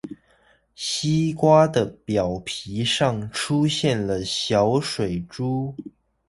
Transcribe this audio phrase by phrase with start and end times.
[0.73, 5.75] 西瓜的表皮上出現了小水珠